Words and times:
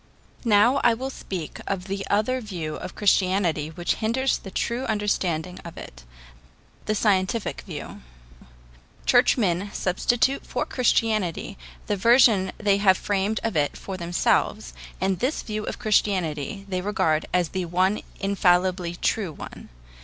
Now 0.45 0.81
I 0.83 0.95
will 0.95 1.11
speak 1.11 1.59
of 1.67 1.83
the 1.85 2.03
other 2.09 2.41
view 2.41 2.73
of 2.73 2.95
Christianity 2.95 3.69
which 3.69 3.93
hinders 4.01 4.39
the 4.39 4.49
true 4.49 4.83
understanding 4.85 5.59
of 5.63 5.77
it 5.77 6.05
the 6.87 6.95
scientific 6.95 7.61
view. 7.67 8.01
Churchmen 9.05 9.69
substitute 9.73 10.43
for 10.43 10.65
Christianity 10.65 11.55
the 11.85 11.97
version 11.97 12.51
they 12.57 12.77
have 12.77 12.97
framed 12.97 13.39
of 13.43 13.55
it 13.55 13.77
for 13.77 13.95
themselves, 13.95 14.73
and 14.99 15.19
this 15.19 15.43
view 15.43 15.67
of 15.67 15.77
Christianity 15.77 16.65
they 16.67 16.81
regard 16.81 17.27
as 17.31 17.49
the 17.49 17.65
one 17.65 18.01
infallibly 18.19 18.95
true 18.95 19.31
one. 19.31 19.69